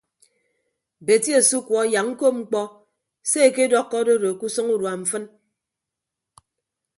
[1.05, 2.61] Beti asukuọ yak ñkop mkpọ
[3.29, 5.25] se ekedọkkọ adodo ke usʌñ urua mfịn.